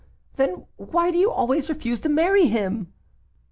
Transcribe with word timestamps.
then, 0.35 0.65
why 0.77 1.11
do 1.11 1.17
you 1.19 1.29
always 1.29 1.69
refuse 1.69 2.01
to 2.01 2.09
marry 2.09 2.47
him? 2.47 2.91